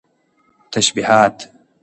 تشبيهات 0.71 1.49